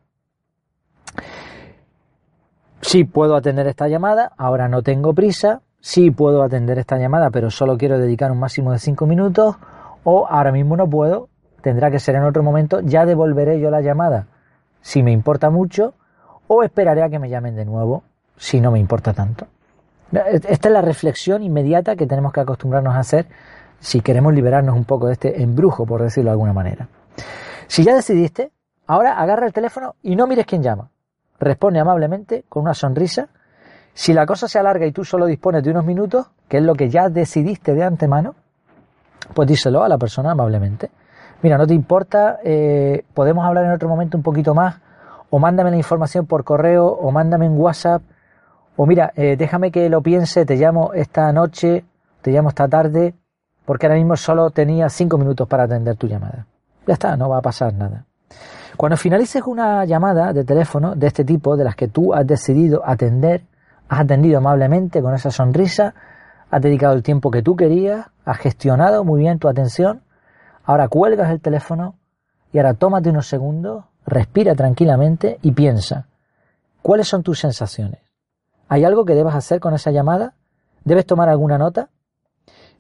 Si 2.81 3.03
puedo 3.03 3.35
atender 3.35 3.67
esta 3.67 3.88
llamada, 3.88 4.31
ahora 4.35 4.67
no 4.67 4.81
tengo 4.81 5.13
prisa, 5.13 5.61
sí 5.88 6.12
puedo 6.12 6.44
atender 6.44 6.78
esta 6.80 6.98
llamada, 6.98 7.30
pero 7.30 7.50
solo 7.50 7.78
quiero 7.78 7.98
dedicar 7.98 8.30
un 8.30 8.39
máximo 8.39 8.74
de 8.74 8.78
cinco 8.78 9.06
minutos, 9.06 9.56
o 10.04 10.28
ahora 10.28 10.51
mismo 10.51 10.75
no 10.75 10.89
puedo, 10.89 11.30
tendrá 11.62 11.89
que 11.89 11.98
ser 11.98 12.16
en 12.16 12.24
otro 12.24 12.44
momento, 12.44 12.81
ya 12.81 13.06
devolveré 13.06 13.62
yo 13.62 13.72
la 13.72 13.80
llamada 13.80 14.28
si 14.81 15.01
me 15.01 15.13
importa 15.13 15.50
mucho, 15.50 15.94
o 16.48 16.62
esperaré 16.63 17.04
a 17.04 17.10
que 17.10 17.19
me 17.19 17.30
llamen 17.30 17.56
de 17.56 17.63
nuevo 17.63 18.04
si 18.36 18.60
no 18.60 18.69
me 18.69 18.80
importa 18.80 19.13
tanto. 19.13 19.48
Esta 20.12 20.68
es 20.68 20.74
la 20.74 20.81
reflexión 20.81 21.42
inmediata 21.42 21.95
que 21.95 22.06
tenemos 22.06 22.33
que 22.33 22.42
acostumbrarnos 22.42 22.94
a 22.94 23.00
hacer 23.00 23.28
si 23.80 24.01
queremos 24.01 24.33
liberarnos 24.33 24.76
un 24.76 24.83
poco 24.83 25.07
de 25.07 25.14
este 25.14 25.42
embrujo, 25.42 25.85
por 25.85 26.02
decirlo 26.02 26.31
de 26.31 26.33
alguna 26.33 26.52
manera. 26.52 26.90
Si 27.68 27.85
ya 27.85 27.95
decidiste, 27.95 28.52
ahora 28.88 29.18
agarra 29.18 29.45
el 29.45 29.54
teléfono 29.54 29.95
y 30.04 30.18
no 30.18 30.28
mires 30.28 30.45
quién 30.45 30.61
llama. 30.61 30.90
Responde 31.40 31.80
amablemente, 31.80 32.44
con 32.50 32.64
una 32.64 32.73
sonrisa, 32.73 33.30
si 33.97 34.13
la 34.13 34.27
cosa 34.27 34.47
se 34.47 34.59
alarga 34.59 34.85
y 34.85 34.92
tú 34.92 35.04
solo 35.04 35.25
dispones 35.25 35.63
de 35.63 35.71
unos 35.71 35.83
minutos, 35.83 36.27
que 36.47 36.57
es 36.57 36.63
lo 36.63 36.75
que 36.75 36.87
ya 36.87 37.09
decidiste 37.09 37.73
de 37.73 37.83
antemano, 37.83 38.35
pues 39.33 39.47
díselo 39.47 39.83
a 39.83 39.89
la 39.89 39.97
persona 39.97 40.33
amablemente. 40.33 40.92
Mira, 41.42 41.57
no 41.57 41.66
te 41.66 41.73
importa, 41.73 42.37
eh, 42.44 43.06
podemos 43.16 43.44
hablar 43.44 43.66
en 43.66 43.71
otro 43.71 43.89
momento 43.89 44.16
un 44.16 44.21
poquito 44.21 44.54
más, 44.54 44.75
o 45.31 45.39
mándame 45.39 45.71
la 45.71 45.77
información 45.77 46.27
por 46.27 46.44
correo, 46.44 46.85
o 46.85 47.11
mándame 47.11 47.47
en 47.47 47.59
WhatsApp, 47.59 48.04
o 48.75 48.85
mira, 48.85 49.13
eh, 49.16 49.35
déjame 49.35 49.71
que 49.71 49.89
lo 49.89 50.04
piense, 50.04 50.45
te 50.45 50.57
llamo 50.57 50.94
esta 50.94 51.33
noche, 51.33 51.83
te 52.21 52.30
llamo 52.30 52.49
esta 52.49 52.68
tarde, 52.68 53.16
porque 53.66 53.87
ahora 53.87 53.97
mismo 53.97 54.16
solo 54.16 54.51
tenía 54.51 54.89
cinco 54.89 55.18
minutos 55.18 55.47
para 55.47 55.63
atender 55.63 55.95
tu 55.95 56.06
llamada. 56.06 56.45
Ya 56.85 56.94
está, 56.94 57.18
no 57.18 57.30
va 57.30 57.39
a 57.39 57.42
pasar 57.42 57.73
nada. 57.73 58.06
Cuando 58.77 58.95
finalices 58.95 59.42
una 59.47 59.85
llamada 59.85 60.33
de 60.33 60.44
teléfono 60.44 60.94
de 60.94 61.07
este 61.07 61.23
tipo, 61.23 61.57
de 61.57 61.63
las 61.63 61.75
que 61.75 61.87
tú 61.87 62.13
has 62.13 62.27
decidido 62.27 62.83
atender, 62.85 63.42
Has 63.89 64.01
atendido 64.01 64.39
amablemente 64.39 65.01
con 65.01 65.13
esa 65.13 65.31
sonrisa, 65.31 65.94
has 66.49 66.61
dedicado 66.61 66.94
el 66.94 67.03
tiempo 67.03 67.31
que 67.31 67.41
tú 67.41 67.56
querías, 67.56 68.07
has 68.25 68.37
gestionado 68.37 69.03
muy 69.03 69.21
bien 69.21 69.39
tu 69.39 69.47
atención. 69.47 70.01
Ahora 70.63 70.87
cuelgas 70.87 71.31
el 71.31 71.39
teléfono 71.39 71.95
y 72.51 72.57
ahora 72.57 72.73
tómate 72.73 73.09
unos 73.09 73.27
segundos, 73.27 73.85
respira 74.06 74.56
tranquilamente 74.56 75.39
y 75.41 75.51
piensa, 75.51 76.07
¿cuáles 76.81 77.07
son 77.07 77.23
tus 77.23 77.39
sensaciones? 77.39 78.01
¿Hay 78.69 78.83
algo 78.83 79.06
que 79.06 79.15
debas 79.15 79.35
hacer 79.35 79.59
con 79.59 79.73
esa 79.73 79.91
llamada? 79.91 80.33
¿Debes 80.83 81.06
tomar 81.06 81.29
alguna 81.29 81.57
nota? 81.57 81.89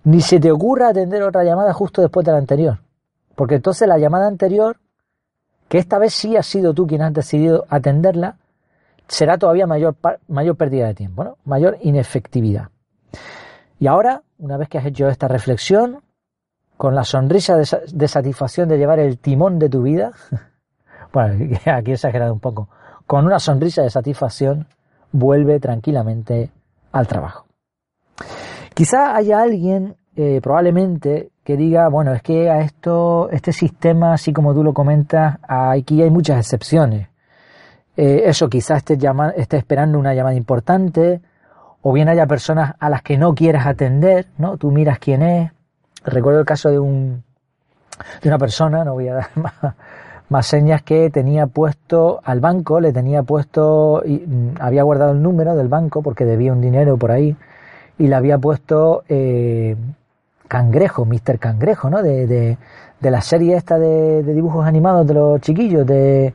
Ni 0.03 0.21
se 0.21 0.39
te 0.39 0.51
ocurra 0.51 0.89
atender 0.89 1.23
otra 1.23 1.43
llamada 1.43 1.73
justo 1.73 2.01
después 2.01 2.25
de 2.25 2.31
la 2.31 2.37
anterior, 2.37 2.79
porque 3.35 3.55
entonces 3.55 3.87
la 3.87 3.97
llamada 3.97 4.27
anterior, 4.27 4.77
que 5.69 5.77
esta 5.77 5.97
vez 5.97 6.13
sí 6.13 6.35
has 6.37 6.45
sido 6.45 6.73
tú 6.73 6.87
quien 6.87 7.01
has 7.01 7.13
decidido 7.13 7.65
atenderla, 7.69 8.37
será 9.07 9.37
todavía 9.37 9.67
mayor, 9.67 9.95
mayor 10.27 10.55
pérdida 10.55 10.87
de 10.87 10.93
tiempo, 10.93 11.23
¿no? 11.23 11.37
mayor 11.45 11.77
inefectividad. 11.81 12.69
Y 13.79 13.87
ahora, 13.87 14.23
una 14.39 14.57
vez 14.57 14.69
que 14.69 14.77
has 14.77 14.85
hecho 14.85 15.07
esta 15.07 15.27
reflexión, 15.27 16.01
con 16.77 16.93
la 16.93 17.03
sonrisa 17.03 17.57
de, 17.57 18.07
satisfacción 18.07 18.69
de 18.69 18.77
llevar 18.77 18.99
el 18.99 19.17
timón 19.17 19.59
de 19.59 19.69
tu 19.69 19.81
vida, 19.81 20.11
bueno, 21.13 21.55
aquí 21.65 21.91
he 21.91 21.95
exagerado 21.95 22.33
un 22.33 22.39
poco, 22.39 22.69
con 23.05 23.25
una 23.25 23.39
sonrisa 23.39 23.81
de 23.81 23.89
satisfacción, 23.89 24.67
vuelve 25.11 25.59
tranquilamente 25.59 26.51
al 26.91 27.07
trabajo. 27.07 27.45
Quizá 28.73 29.15
haya 29.15 29.41
alguien, 29.41 29.95
eh, 30.15 30.39
probablemente, 30.41 31.31
que 31.43 31.55
diga, 31.55 31.87
bueno, 31.87 32.13
es 32.13 32.21
que 32.21 32.49
a 32.49 32.59
esto, 32.59 33.29
este 33.31 33.53
sistema, 33.53 34.13
así 34.13 34.33
como 34.33 34.53
tú 34.53 34.63
lo 34.63 34.73
comentas, 34.73 35.37
aquí 35.47 36.01
hay 36.01 36.09
muchas 36.09 36.39
excepciones. 36.39 37.07
Eh, 37.97 38.23
eso 38.25 38.47
quizás 38.47 38.77
esté, 38.77 38.97
esté 39.35 39.57
esperando 39.57 39.97
una 39.97 40.13
llamada 40.13 40.35
importante 40.35 41.19
o 41.81 41.91
bien 41.91 42.09
haya 42.09 42.27
personas 42.27 42.75
a 42.79 42.89
las 42.89 43.01
que 43.01 43.17
no 43.17 43.33
quieras 43.33 43.65
atender, 43.65 44.27
¿no? 44.37 44.57
Tú 44.57 44.71
miras 44.71 44.99
quién 44.99 45.23
es. 45.23 45.51
Recuerdo 46.05 46.39
el 46.39 46.45
caso 46.45 46.69
de 46.69 46.79
un 46.79 47.23
de 48.21 48.29
una 48.29 48.37
persona, 48.37 48.83
no 48.83 48.93
voy 48.93 49.07
a 49.07 49.15
dar 49.15 49.29
más, 50.29 50.45
señas, 50.45 50.83
que 50.83 51.09
tenía 51.09 51.47
puesto 51.47 52.19
al 52.23 52.39
banco, 52.39 52.79
le 52.79 52.93
tenía 52.93 53.23
puesto, 53.23 54.03
y, 54.05 54.19
mm, 54.19 54.55
había 54.59 54.83
guardado 54.83 55.13
el 55.13 55.21
número 55.21 55.55
del 55.55 55.67
banco 55.67 56.01
porque 56.01 56.25
debía 56.25 56.53
un 56.53 56.61
dinero 56.61 56.97
por 56.97 57.11
ahí, 57.11 57.35
y 57.97 58.07
le 58.07 58.15
había 58.15 58.37
puesto 58.37 59.03
eh, 59.09 59.75
Cangrejo, 60.47 61.05
Mr. 61.05 61.39
Cangrejo, 61.39 61.89
¿no? 61.89 62.03
De, 62.03 62.27
de, 62.27 62.57
de 62.99 63.11
la 63.11 63.21
serie 63.21 63.55
esta 63.55 63.79
de, 63.79 64.23
de, 64.23 64.33
dibujos 64.33 64.65
animados 64.65 65.07
de 65.07 65.13
los 65.15 65.41
chiquillos, 65.41 65.85
de, 65.85 66.33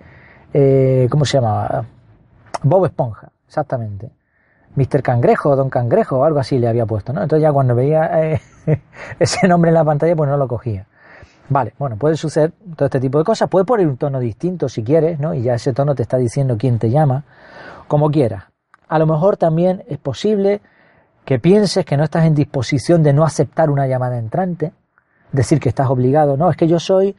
eh, 0.52 1.09
¿cómo 1.11 1.25
se 1.25 1.38
llamaba? 1.38 1.85
Bob 2.62 2.87
Esponja, 2.87 3.30
exactamente. 3.47 4.11
Mr. 4.75 5.02
Cangrejo, 5.02 5.54
Don 5.54 5.68
Cangrejo, 5.68 6.25
algo 6.25 6.38
así 6.38 6.59
le 6.59 6.68
había 6.68 6.87
puesto, 6.87 7.12
¿no? 7.12 7.23
Entonces 7.23 7.42
ya 7.42 7.52
cuando 7.52 7.75
veía 7.75 8.32
eh, 8.32 8.40
ese 9.18 9.47
nombre 9.49 9.71
en 9.71 9.75
la 9.75 9.85
pantalla, 9.85 10.16
pues 10.16 10.30
no 10.30 10.37
lo 10.37 10.49
cogía. 10.49 10.87
Vale, 11.49 11.75
bueno, 11.78 11.97
puede 11.97 12.16
suceder 12.16 12.52
todo 12.76 12.87
este 12.87 13.00
tipo 13.00 13.18
de 13.18 13.25
cosas. 13.25 13.49
Puedes 13.49 13.66
poner 13.66 13.87
un 13.87 13.99
tono 13.99 14.21
distinto 14.21 14.68
si 14.68 14.82
quieres, 14.82 15.18
¿no? 15.18 15.35
Y 15.35 15.42
ya 15.42 15.54
ese 15.54 15.73
tono 15.73 15.94
te 15.94 16.02
está 16.02 16.16
diciendo 16.16 16.56
quién 16.56 16.78
te 16.78 16.88
llama, 16.90 17.25
como 17.88 18.11
quieras. 18.11 18.44
A 18.88 18.99
lo 18.99 19.06
mejor 19.06 19.37
también 19.37 19.85
es 19.88 19.99
posible 19.99 20.62
que 21.25 21.38
pienses 21.38 21.85
que 21.85 21.97
no 21.97 22.04
estás 22.04 22.25
en 22.25 22.35
disposición 22.35 23.02
de 23.02 23.12
no 23.12 23.25
aceptar 23.25 23.71
una 23.71 23.87
llamada 23.87 24.18
entrante, 24.18 24.73
decir 25.30 25.61
que 25.61 25.68
estás 25.68 25.88
obligado. 25.88 26.37
No, 26.37 26.50
es 26.50 26.56
que 26.56 26.68
yo 26.68 26.78
soy 26.78 27.16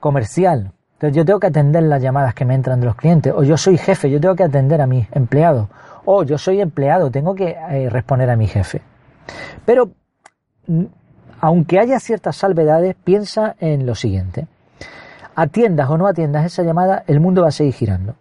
comercial, 0.00 0.72
entonces 1.04 1.16
yo 1.18 1.24
tengo 1.26 1.40
que 1.40 1.48
atender 1.48 1.82
las 1.82 2.00
llamadas 2.00 2.34
que 2.34 2.46
me 2.46 2.54
entran 2.54 2.80
de 2.80 2.86
los 2.86 2.96
clientes. 2.96 3.32
O 3.36 3.42
yo 3.42 3.58
soy 3.58 3.76
jefe, 3.76 4.10
yo 4.10 4.20
tengo 4.20 4.34
que 4.34 4.44
atender 4.44 4.80
a 4.80 4.86
mis 4.86 5.06
empleados. 5.12 5.68
O 6.06 6.22
yo 6.22 6.38
soy 6.38 6.62
empleado, 6.62 7.10
tengo 7.10 7.34
que 7.34 7.50
eh, 7.50 7.90
responder 7.90 8.30
a 8.30 8.36
mi 8.36 8.46
jefe. 8.46 8.80
Pero 9.66 9.90
aunque 11.40 11.78
haya 11.78 12.00
ciertas 12.00 12.36
salvedades, 12.36 12.96
piensa 13.04 13.54
en 13.60 13.84
lo 13.84 13.94
siguiente. 13.94 14.46
Atiendas 15.34 15.90
o 15.90 15.98
no 15.98 16.06
atiendas 16.06 16.46
esa 16.46 16.62
llamada, 16.62 17.04
el 17.06 17.20
mundo 17.20 17.42
va 17.42 17.48
a 17.48 17.52
seguir 17.52 17.74
girando. 17.74 18.14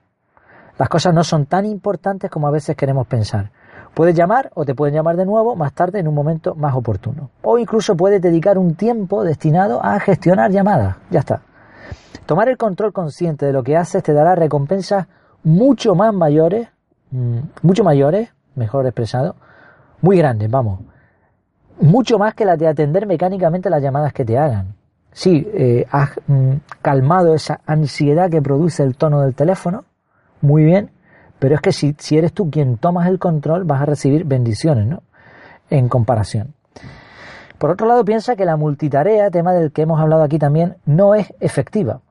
Las 0.78 0.90
cosas 0.90 1.14
no 1.14 1.24
son 1.24 1.46
tan 1.46 1.66
importantes 1.66 2.30
como 2.30 2.48
a 2.48 2.52
veces 2.52 2.76
queremos 2.76 3.08
pensar. 3.08 3.52
Puedes 3.94 4.16
llamar 4.16 4.52
o 4.56 4.66
te 4.66 4.76
pueden 4.76 4.94
llamar 4.96 5.16
de 5.16 5.26
nuevo 5.26 5.56
más 5.56 5.72
tarde 5.72 6.00
en 6.00 6.08
un 6.10 6.16
momento 6.16 6.56
más 6.56 6.76
oportuno. 6.76 7.30
O 7.44 7.58
incluso 7.58 7.96
puedes 7.96 8.22
dedicar 8.22 8.58
un 8.58 8.76
tiempo 8.76 9.24
destinado 9.24 9.82
a 9.82 10.00
gestionar 10.02 10.52
llamadas. 10.52 10.98
Ya 11.12 11.20
está. 11.20 11.42
Tomar 12.26 12.50
el 12.50 12.58
control 12.58 12.94
consciente 12.94 13.46
de 13.46 13.54
lo 13.54 13.64
que 13.64 13.78
haces 13.78 14.04
te 14.04 14.14
dará 14.14 14.36
recompensas 14.36 15.08
mucho 15.44 15.96
más 15.96 16.14
mayores, 16.14 16.70
mm, 17.12 17.40
mucho 17.62 17.84
mayores, 17.84 18.30
mejor 18.56 18.86
expresado, 18.86 19.36
muy 20.02 20.18
grandes, 20.18 20.50
vamos 20.50 20.80
mucho 21.80 22.18
más 22.18 22.34
que 22.34 22.46
la 22.46 22.58
de 22.58 22.68
atender 22.68 23.06
mecánicamente 23.08 23.70
las 23.70 23.82
llamadas 23.82 24.14
que 24.14 24.26
te 24.26 24.38
hagan. 24.38 24.76
Sí, 25.12 25.48
eh, 25.54 25.86
has 25.92 26.12
mm, 26.28 26.54
calmado 26.82 27.36
esa 27.36 27.62
ansiedad 27.66 28.30
que 28.30 28.42
produce 28.42 28.84
el 28.84 28.96
tono 28.96 29.22
del 29.22 29.36
teléfono, 29.36 29.86
muy 30.42 30.64
bien, 30.64 30.92
pero 31.40 31.56
es 31.56 31.62
que 31.62 31.72
si, 31.72 31.96
si 32.00 32.18
eres 32.18 32.34
tú 32.34 32.50
quien 32.50 32.78
tomas 32.78 33.08
el 33.08 33.20
control 33.20 33.64
vas 33.64 33.82
a 33.82 33.86
recibir 33.86 34.26
bendiciones, 34.26 34.88
¿no? 34.88 35.04
En 35.70 35.88
comparación. 35.88 36.54
Por 37.64 37.72
otro 37.72 37.88
lado, 37.88 38.04
piensa 38.04 38.36
que 38.36 38.44
la 38.44 38.58
multitarea, 38.58 39.32
tema 39.32 39.54
del 39.54 39.72
que 39.72 39.84
hemos 39.84 39.98
hablado 39.98 40.22
aquí 40.24 40.38
también, 40.38 40.76
no 40.86 41.16
es 41.16 41.34
efectiva, 41.40 42.02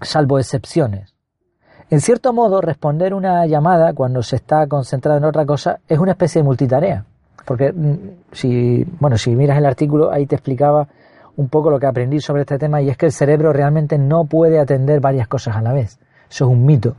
salvo 0.00 0.38
excepciones. 0.38 1.16
En 1.90 2.00
cierto 2.00 2.32
modo, 2.32 2.60
responder 2.60 3.12
una 3.12 3.44
llamada 3.46 3.92
cuando 3.92 4.22
se 4.22 4.36
está 4.36 4.68
concentrado 4.68 5.18
en 5.18 5.24
otra 5.24 5.44
cosa 5.46 5.80
es 5.88 5.98
una 5.98 6.12
especie 6.12 6.42
de 6.42 6.44
multitarea. 6.44 7.04
Porque 7.44 7.72
mm, 7.72 7.96
si, 8.30 8.84
bueno, 9.00 9.18
si 9.18 9.34
miras 9.34 9.58
el 9.58 9.66
artículo, 9.66 10.12
ahí 10.12 10.26
te 10.26 10.36
explicaba 10.36 10.86
un 11.34 11.48
poco 11.48 11.70
lo 11.70 11.80
que 11.80 11.86
aprendí 11.86 12.20
sobre 12.20 12.42
este 12.42 12.56
tema 12.56 12.80
y 12.80 12.88
es 12.88 12.96
que 12.96 13.06
el 13.06 13.12
cerebro 13.12 13.52
realmente 13.52 13.98
no 13.98 14.26
puede 14.26 14.60
atender 14.60 15.00
varias 15.00 15.26
cosas 15.26 15.56
a 15.56 15.60
la 15.60 15.72
vez. 15.72 15.98
Eso 16.30 16.44
es 16.44 16.50
un 16.52 16.64
mito. 16.64 16.94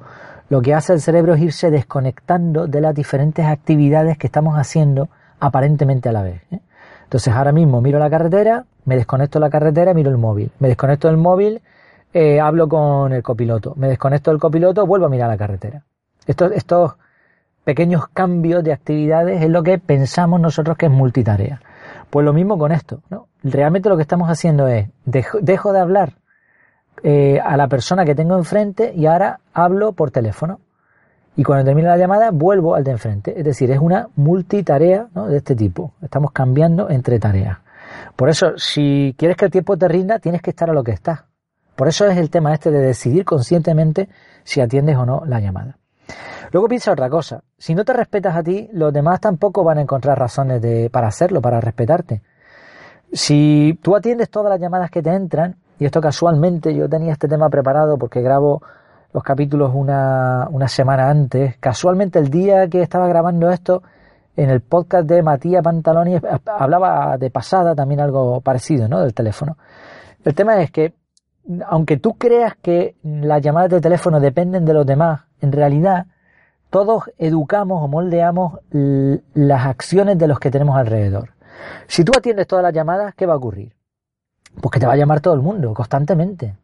Lo 0.50 0.62
que 0.62 0.74
hace 0.74 0.92
el 0.92 1.00
cerebro 1.00 1.36
es 1.36 1.42
irse 1.42 1.72
desconectando 1.72 2.68
de 2.68 2.82
las 2.82 2.94
diferentes 2.94 3.46
actividades 3.46 4.18
que 4.18 4.28
estamos 4.28 4.58
haciendo 4.58 5.08
aparentemente 5.40 6.10
a 6.10 6.12
la 6.12 6.24
vez. 6.24 6.42
¿eh? 6.52 6.60
Entonces 7.06 7.34
ahora 7.34 7.52
mismo 7.52 7.82
miro 7.82 7.98
la 7.98 8.10
carretera, 8.10 8.66
me 8.84 8.96
desconecto 8.96 9.40
de 9.40 9.46
la 9.46 9.50
carretera, 9.50 9.94
miro 9.94 10.12
el 10.12 10.18
móvil. 10.18 10.52
Me 10.60 10.68
desconecto 10.68 11.08
del 11.08 11.18
móvil, 11.18 11.62
eh, 12.14 12.40
hablo 12.40 12.68
con 12.68 13.14
el 13.14 13.24
copiloto. 13.24 13.74
Me 13.78 13.88
desconecto 13.88 14.32
del 14.32 14.40
copiloto, 14.40 14.86
vuelvo 14.86 15.06
a 15.06 15.10
mirar 15.10 15.30
la 15.30 15.38
carretera. 15.38 15.84
Esto, 16.28 16.46
esto 16.52 16.98
pequeños 17.64 18.08
cambios 18.14 18.64
de 18.64 18.72
actividades 18.72 19.42
es 19.42 19.50
lo 19.50 19.64
que 19.64 19.80
pensamos 19.80 20.40
nosotros 20.40 20.78
que 20.78 20.86
es 20.86 20.92
multitarea. 20.92 21.62
Pues 22.10 22.24
lo 22.26 22.32
mismo 22.32 22.58
con 22.58 22.72
esto, 22.72 23.02
¿no? 23.10 23.28
Realmente 23.44 23.90
lo 23.90 23.98
que 23.98 24.04
estamos 24.04 24.30
haciendo 24.30 24.68
es, 24.68 24.88
dejo, 25.04 25.74
de 25.74 25.80
hablar 25.80 26.14
eh, 27.04 27.40
a 27.44 27.58
la 27.58 27.68
persona 27.68 28.06
que 28.06 28.16
tengo 28.16 28.38
enfrente 28.38 28.94
y 28.96 29.08
ahora 29.08 29.40
hablo 29.54 29.92
por 29.94 30.12
teléfono. 30.12 30.60
Y 31.36 31.44
cuando 31.44 31.66
termine 31.66 31.88
la 31.88 31.98
llamada, 31.98 32.32
vuelvo 32.32 32.76
al 32.76 32.84
de 32.84 32.92
enfrente. 32.92 33.38
Es 33.38 33.44
decir, 33.44 33.70
es 33.72 33.80
una 33.80 34.08
multitarea 34.16 35.08
de 35.14 35.38
este 35.38 35.56
tipo. 35.56 35.94
Estamos 36.02 36.32
cambiando 36.32 36.90
entre 36.90 37.20
tareas. 37.20 37.58
Por 38.16 38.30
eso, 38.30 38.58
si 38.58 39.14
quieres 39.18 39.36
que 39.38 39.46
el 39.46 39.52
tiempo 39.52 39.78
te 39.78 39.88
rinda, 39.88 40.20
tienes 40.20 40.42
que 40.42 40.52
estar 40.52 40.70
a 40.70 40.74
lo 40.74 40.84
que 40.84 40.92
estás. 40.92 41.24
Por 41.76 41.90
eso 41.90 42.08
es 42.08 42.18
el 42.18 42.30
tema 42.30 42.54
este 42.54 42.72
de 42.72 42.80
decidir 42.80 43.26
conscientemente 43.26 44.08
si 44.44 44.62
atiendes 44.62 44.96
o 44.96 45.06
no 45.06 45.24
la 45.26 45.42
llamada. 45.42 45.78
Luego 46.52 46.70
piensa 46.70 46.94
otra 46.94 47.10
cosa. 47.10 47.44
Si 47.58 47.76
no 47.76 47.84
te 47.84 47.92
respetas 47.92 48.36
a 48.36 48.44
ti, 48.44 48.70
los 48.72 48.94
demás 48.94 49.20
tampoco 49.20 49.64
van 49.64 49.80
a 49.80 49.82
encontrar 49.82 50.18
razones 50.18 50.62
de, 50.62 50.90
para 50.90 51.08
hacerlo, 51.08 51.42
para 51.42 51.60
respetarte. 51.60 52.22
Si 53.12 53.78
tú 53.82 53.96
atiendes 53.96 54.30
todas 54.30 54.50
las 54.50 54.60
llamadas 54.60 54.90
que 54.90 55.02
te 55.02 55.10
entran, 55.10 55.58
y 55.80 55.86
esto 55.86 56.00
casualmente 56.00 56.74
yo 56.74 56.88
tenía 56.88 57.12
este 57.12 57.28
tema 57.28 57.50
preparado 57.50 57.98
porque 57.98 58.22
grabo 58.22 58.62
los 59.16 59.24
capítulos 59.24 59.72
una, 59.74 60.46
una 60.52 60.68
semana 60.68 61.10
antes, 61.10 61.56
casualmente 61.62 62.20
el 62.20 62.30
día 62.30 62.68
que 62.68 62.82
estaba 62.82 63.08
grabando 63.08 63.50
esto, 63.50 63.82
en 64.36 64.50
el 64.50 64.60
podcast 64.60 65.08
de 65.08 65.24
Matías 65.24 65.64
Pantaloni 65.64 66.18
hablaba 66.46 67.18
de 67.18 67.30
pasada 67.30 67.74
también 67.74 68.02
algo 68.02 68.42
parecido, 68.42 68.90
¿no? 68.90 69.00
Del 69.00 69.14
teléfono. 69.14 69.58
El 70.26 70.36
tema 70.36 70.62
es 70.62 70.70
que, 70.70 70.96
aunque 71.66 71.96
tú 71.96 72.16
creas 72.16 72.56
que 72.62 72.98
las 73.04 73.42
llamadas 73.42 73.70
de 73.70 73.80
teléfono 73.80 74.20
dependen 74.20 74.66
de 74.66 74.74
los 74.74 74.86
demás, 74.86 75.22
en 75.40 75.54
realidad 75.54 76.08
todos 76.70 77.04
educamos 77.18 77.82
o 77.82 77.88
moldeamos 77.88 78.60
las 78.72 79.66
acciones 79.66 80.18
de 80.18 80.28
los 80.28 80.42
que 80.42 80.52
tenemos 80.52 80.76
alrededor. 80.76 81.30
Si 81.88 82.04
tú 82.04 82.12
atiendes 82.18 82.48
todas 82.48 82.64
las 82.64 82.74
llamadas, 82.74 83.16
¿qué 83.16 83.26
va 83.26 83.36
a 83.36 83.38
ocurrir? 83.38 83.74
Pues 84.62 84.74
que 84.74 84.80
te 84.82 84.86
va 84.86 84.92
a 84.92 84.98
llamar 84.98 85.22
todo 85.22 85.36
el 85.36 85.42
mundo, 85.42 85.74
constantemente. 85.74 86.58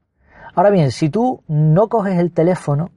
Ahora 0.55 0.69
bien, 0.69 0.91
si 0.91 1.09
tú 1.09 1.43
no 1.47 1.87
coges 1.87 2.19
el 2.19 2.31
teléfono 2.31 2.91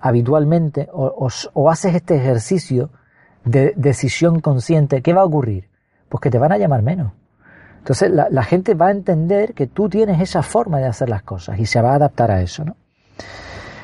habitualmente 0.00 0.88
o, 0.92 1.70
haces 1.70 1.94
este 1.94 2.16
ejercicio 2.16 2.90
de 3.44 3.74
decisión 3.76 4.40
consciente, 4.40 5.02
¿qué 5.02 5.12
va 5.12 5.22
a 5.22 5.26
ocurrir? 5.26 5.68
Pues 6.08 6.20
que 6.20 6.30
te 6.30 6.38
van 6.38 6.52
a 6.52 6.58
llamar 6.58 6.82
menos. 6.82 7.12
Entonces 7.78 8.10
la, 8.10 8.28
la, 8.30 8.42
gente 8.42 8.74
va 8.74 8.88
a 8.88 8.90
entender 8.90 9.54
que 9.54 9.66
tú 9.66 9.88
tienes 9.88 10.20
esa 10.20 10.42
forma 10.42 10.78
de 10.78 10.86
hacer 10.86 11.08
las 11.08 11.22
cosas 11.22 11.58
y 11.58 11.66
se 11.66 11.80
va 11.80 11.92
a 11.92 11.94
adaptar 11.94 12.30
a 12.30 12.42
eso, 12.42 12.64
¿no? 12.64 12.76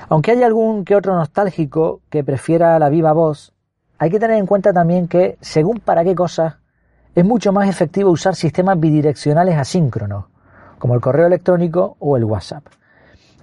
Aunque 0.08 0.32
hay 0.32 0.42
algún 0.42 0.84
que 0.84 0.94
otro 0.94 1.14
nostálgico 1.16 2.00
que 2.10 2.22
prefiera 2.22 2.78
la 2.78 2.88
viva 2.88 3.12
voz, 3.12 3.52
hay 3.98 4.10
que 4.10 4.20
tener 4.20 4.38
en 4.38 4.46
cuenta 4.46 4.72
también 4.72 5.08
que, 5.08 5.36
según 5.40 5.80
para 5.80 6.04
qué 6.04 6.14
cosas, 6.14 6.56
es 7.14 7.24
mucho 7.24 7.52
más 7.52 7.68
efectivo 7.68 8.10
usar 8.10 8.34
sistemas 8.34 8.78
bidireccionales 8.78 9.56
asíncronos, 9.56 10.26
como 10.78 10.94
el 10.94 11.00
correo 11.00 11.26
electrónico 11.26 11.96
o 11.98 12.16
el 12.16 12.24
WhatsApp. 12.24 12.64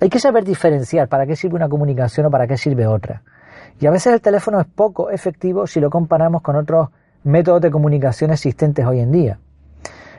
Hay 0.04 0.10
que 0.10 0.20
saber 0.20 0.44
diferenciar 0.44 1.08
para 1.08 1.26
qué 1.26 1.38
sirve 1.38 1.56
una 1.56 1.70
comunicación 1.70 2.26
o 2.26 2.30
para 2.30 2.46
qué 2.46 2.58
sirve 2.58 2.86
otra. 2.86 3.24
Y 3.80 3.86
a 3.86 3.90
veces 3.90 4.12
el 4.14 4.20
teléfono 4.20 4.60
es 4.60 4.68
poco 4.68 5.10
efectivo 5.10 5.66
si 5.66 5.80
lo 5.80 5.90
comparamos 5.90 6.42
con 6.42 6.58
otros 6.58 6.90
métodos 7.24 7.62
de 7.62 7.72
comunicación 7.72 8.32
existentes 8.32 8.86
hoy 8.86 9.00
en 9.00 9.14
día. 9.14 9.40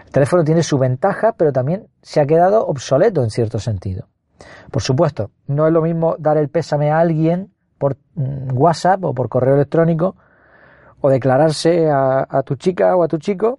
El 0.07 0.11
teléfono 0.11 0.43
tiene 0.43 0.63
su 0.63 0.79
ventaja, 0.79 1.33
pero 1.33 1.53
también 1.53 1.87
se 2.01 2.23
ha 2.23 2.25
quedado 2.25 2.67
obsoleto 2.67 3.23
en 3.23 3.29
cierto 3.29 3.59
sentido. 3.59 4.09
Por 4.71 4.81
supuesto, 4.81 5.33
no 5.49 5.67
es 5.67 5.73
lo 5.75 5.83
mismo 5.83 6.17
dar 6.19 6.39
el 6.39 6.49
pésame 6.49 6.91
a 6.91 7.01
alguien 7.01 7.53
por 7.77 7.99
mm, 8.15 8.57
WhatsApp 8.57 9.05
o 9.05 9.13
por 9.13 9.29
correo 9.29 9.55
electrónico 9.55 10.17
o 11.03 11.11
declararse 11.11 11.91
a, 11.91 12.43
tu 12.43 12.55
chica 12.55 12.97
o 12.97 13.03
a 13.03 13.09
tu 13.09 13.19
chico 13.19 13.59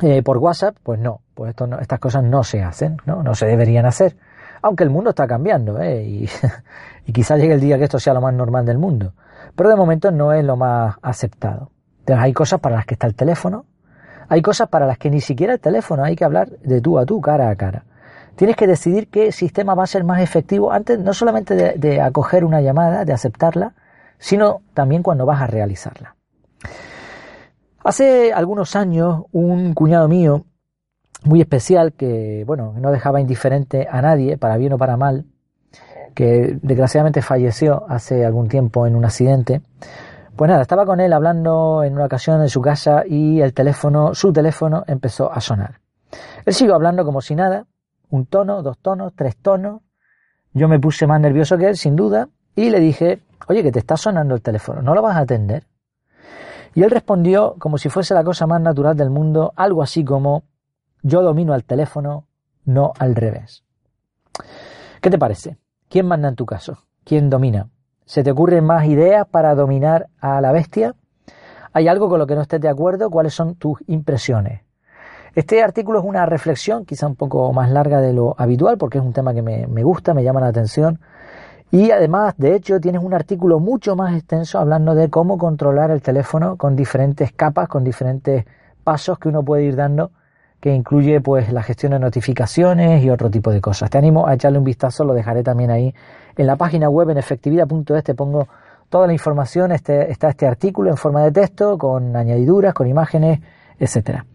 eh, 0.00 0.22
por 0.22 0.38
WhatsApp, 0.38 0.78
pues 0.82 0.98
no, 0.98 1.20
pues 1.34 1.50
esto 1.50 1.68
estas 1.78 2.00
cosas 2.00 2.24
no 2.24 2.42
se 2.42 2.62
hacen, 2.62 2.96
¿no? 3.04 3.22
no 3.22 3.34
se 3.34 3.44
deberían 3.44 3.84
hacer. 3.84 4.16
Aunque 4.62 4.84
el 4.84 4.90
mundo 4.90 5.10
está 5.10 5.26
cambiando, 5.26 5.80
¿eh? 5.80 6.02
y, 6.02 6.28
y 7.06 7.12
quizás 7.12 7.38
llegue 7.38 7.54
el 7.54 7.60
día 7.60 7.78
que 7.78 7.84
esto 7.84 7.98
sea 7.98 8.14
lo 8.14 8.20
más 8.20 8.34
normal 8.34 8.66
del 8.66 8.78
mundo. 8.78 9.14
Pero 9.56 9.68
de 9.68 9.76
momento 9.76 10.10
no 10.10 10.32
es 10.32 10.44
lo 10.44 10.56
más 10.56 10.96
aceptado. 11.02 11.70
Entonces 12.00 12.24
hay 12.24 12.32
cosas 12.32 12.60
para 12.60 12.76
las 12.76 12.86
que 12.86 12.94
está 12.94 13.06
el 13.06 13.14
teléfono, 13.14 13.66
hay 14.28 14.42
cosas 14.42 14.68
para 14.68 14.86
las 14.86 14.96
que 14.96 15.10
ni 15.10 15.20
siquiera 15.20 15.54
el 15.54 15.60
teléfono, 15.60 16.04
hay 16.04 16.14
que 16.14 16.24
hablar 16.24 16.50
de 16.50 16.80
tú 16.80 16.98
a 16.98 17.04
tú, 17.04 17.20
cara 17.20 17.50
a 17.50 17.56
cara. 17.56 17.84
Tienes 18.36 18.56
que 18.56 18.68
decidir 18.68 19.08
qué 19.08 19.32
sistema 19.32 19.74
va 19.74 19.82
a 19.82 19.88
ser 19.88 20.04
más 20.04 20.22
efectivo 20.22 20.72
antes 20.72 21.00
no 21.00 21.12
solamente 21.12 21.54
de, 21.76 22.00
acoger 22.00 22.44
una 22.44 22.60
llamada, 22.60 23.04
de 23.04 23.12
aceptarla, 23.12 23.74
sino 24.18 24.62
también 24.72 25.02
cuando 25.02 25.26
vas 25.26 25.42
a 25.42 25.48
realizarla. 25.48 26.14
Hace 27.82 28.32
algunos 28.32 28.76
años, 28.76 29.24
un 29.32 29.74
cuñado 29.74 30.06
mío, 30.06 30.44
muy 31.24 31.40
especial, 31.40 31.92
que, 31.92 32.44
bueno, 32.46 32.74
no 32.78 32.90
dejaba 32.90 33.20
indiferente 33.20 33.86
a 33.90 34.00
nadie, 34.02 34.38
para 34.38 34.56
bien 34.56 34.72
o 34.72 34.78
para 34.78 34.96
mal, 34.96 35.26
que 36.14 36.58
desgraciadamente 36.62 37.22
falleció 37.22 37.84
hace 37.88 38.24
algún 38.24 38.48
tiempo 38.48 38.86
en 38.86 38.96
un 38.96 39.04
accidente, 39.04 39.62
pues 40.36 40.48
nada, 40.48 40.62
estaba 40.62 40.86
con 40.86 41.00
él 41.00 41.12
hablando 41.12 41.84
en 41.84 41.92
una 41.92 42.06
ocasión 42.06 42.40
en 42.40 42.48
su 42.48 42.62
casa 42.62 43.02
y 43.06 43.40
el 43.40 43.52
teléfono, 43.52 44.14
su 44.14 44.32
teléfono 44.32 44.84
empezó 44.86 45.30
a 45.30 45.40
sonar. 45.40 45.80
Él 46.44 46.54
siguió 46.54 46.74
hablando 46.74 47.04
como 47.04 47.20
si 47.20 47.34
nada, 47.34 47.66
un 48.08 48.26
tono, 48.26 48.62
dos 48.62 48.78
tonos, 48.78 49.12
tres 49.14 49.36
tonos. 49.36 49.82
Yo 50.52 50.68
me 50.68 50.80
puse 50.80 51.06
más 51.06 51.20
nervioso 51.20 51.58
que 51.58 51.68
él, 51.68 51.76
sin 51.76 51.94
duda, 51.94 52.28
y 52.56 52.70
le 52.70 52.80
dije, 52.80 53.20
oye, 53.48 53.62
que 53.62 53.70
te 53.70 53.78
está 53.78 53.96
sonando 53.96 54.34
el 54.34 54.42
teléfono, 54.42 54.82
¿no 54.82 54.94
lo 54.94 55.02
vas 55.02 55.16
a 55.16 55.20
atender? 55.20 55.64
Y 56.74 56.82
él 56.82 56.90
respondió 56.90 57.56
como 57.58 57.78
si 57.78 57.88
fuese 57.88 58.14
la 58.14 58.24
cosa 58.24 58.46
más 58.46 58.60
natural 58.60 58.96
del 58.96 59.10
mundo, 59.10 59.52
algo 59.56 59.82
así 59.82 60.04
como, 60.04 60.44
yo 61.02 61.22
domino 61.22 61.52
al 61.52 61.64
teléfono, 61.64 62.26
no 62.64 62.92
al 62.98 63.14
revés. 63.14 63.64
¿Qué 65.00 65.10
te 65.10 65.18
parece? 65.18 65.58
¿Quién 65.88 66.06
manda 66.06 66.28
en 66.28 66.36
tu 66.36 66.46
caso? 66.46 66.78
¿Quién 67.04 67.30
domina? 67.30 67.68
¿Se 68.04 68.22
te 68.22 68.30
ocurren 68.30 68.64
más 68.64 68.86
ideas 68.86 69.26
para 69.26 69.54
dominar 69.54 70.08
a 70.20 70.40
la 70.40 70.52
bestia? 70.52 70.94
¿Hay 71.72 71.88
algo 71.88 72.08
con 72.08 72.18
lo 72.18 72.26
que 72.26 72.34
no 72.34 72.42
estés 72.42 72.60
de 72.60 72.68
acuerdo? 72.68 73.10
¿Cuáles 73.10 73.34
son 73.34 73.54
tus 73.54 73.78
impresiones? 73.86 74.62
Este 75.34 75.62
artículo 75.62 76.00
es 76.00 76.04
una 76.04 76.26
reflexión 76.26 76.84
quizá 76.84 77.06
un 77.06 77.14
poco 77.14 77.52
más 77.52 77.70
larga 77.70 78.00
de 78.00 78.12
lo 78.12 78.34
habitual 78.36 78.78
porque 78.78 78.98
es 78.98 79.04
un 79.04 79.12
tema 79.12 79.32
que 79.32 79.42
me, 79.42 79.66
me 79.68 79.84
gusta, 79.84 80.12
me 80.12 80.24
llama 80.24 80.40
la 80.40 80.48
atención 80.48 80.98
y 81.72 81.92
además, 81.92 82.34
de 82.36 82.56
hecho, 82.56 82.80
tienes 82.80 83.02
un 83.02 83.14
artículo 83.14 83.60
mucho 83.60 83.94
más 83.94 84.16
extenso 84.16 84.58
hablando 84.58 84.96
de 84.96 85.08
cómo 85.08 85.38
controlar 85.38 85.92
el 85.92 86.02
teléfono 86.02 86.56
con 86.56 86.74
diferentes 86.74 87.32
capas, 87.32 87.68
con 87.68 87.84
diferentes 87.84 88.44
pasos 88.82 89.20
que 89.20 89.28
uno 89.28 89.44
puede 89.44 89.64
ir 89.64 89.76
dando, 89.76 90.10
que 90.60 90.74
incluye 90.74 91.20
pues 91.20 91.52
la 91.52 91.62
gestión 91.62 91.92
de 91.92 91.98
notificaciones 91.98 93.02
y 93.02 93.10
otro 93.10 93.30
tipo 93.30 93.50
de 93.50 93.60
cosas. 93.60 93.90
Te 93.90 93.98
animo 93.98 94.26
a 94.26 94.34
echarle 94.34 94.58
un 94.58 94.64
vistazo, 94.64 95.04
lo 95.04 95.14
dejaré 95.14 95.42
también 95.42 95.70
ahí 95.70 95.94
en 96.36 96.46
la 96.46 96.56
página 96.56 96.88
web 96.88 97.10
en 97.10 97.18
efectividad.es, 97.18 98.04
te 98.04 98.14
pongo 98.14 98.46
toda 98.88 99.06
la 99.06 99.12
información, 99.12 99.72
este, 99.72 100.10
está 100.10 100.28
este 100.28 100.46
artículo 100.46 100.90
en 100.90 100.96
forma 100.96 101.22
de 101.22 101.32
texto, 101.32 101.78
con 101.78 102.16
añadiduras, 102.16 102.74
con 102.74 102.86
imágenes, 102.86 103.40
etcétera. 103.78 104.26